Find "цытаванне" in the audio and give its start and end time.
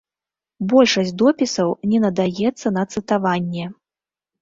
2.93-3.73